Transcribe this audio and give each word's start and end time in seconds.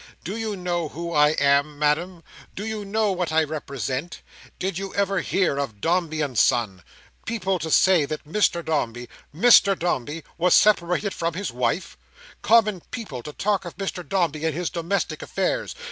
Do 0.23 0.35
you 0.35 0.55
know 0.55 0.89
who 0.89 1.13
I 1.13 1.33
am, 1.39 1.77
Madam? 1.77 2.23
Do 2.55 2.65
you 2.65 2.83
know 2.83 3.11
what 3.11 3.31
I 3.31 3.43
represent? 3.43 4.23
Did 4.57 4.79
you 4.79 4.91
ever 4.95 5.19
hear 5.21 5.59
of 5.59 5.79
Dombey 5.79 6.21
and 6.21 6.35
Son? 6.35 6.81
People 7.27 7.59
to 7.59 7.69
say 7.69 8.05
that 8.05 8.25
Mr 8.25 8.65
Dombey—Mr 8.65 9.77
Dombey!—was 9.77 10.55
separated 10.55 11.13
from 11.13 11.35
his 11.35 11.51
wife! 11.51 11.99
Common 12.41 12.81
people 12.89 13.21
to 13.21 13.31
talk 13.31 13.63
of 13.63 13.77
Mr 13.77 14.01
Dombey 14.03 14.43
and 14.43 14.55
his 14.55 14.71
domestic 14.71 15.21
affairs! 15.21 15.75